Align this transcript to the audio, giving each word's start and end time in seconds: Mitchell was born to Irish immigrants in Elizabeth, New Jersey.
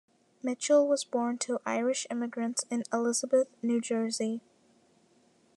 Mitchell 0.41 0.87
was 0.87 1.03
born 1.03 1.37
to 1.37 1.59
Irish 1.63 2.07
immigrants 2.09 2.65
in 2.71 2.81
Elizabeth, 2.91 3.49
New 3.61 3.79
Jersey. 3.79 4.41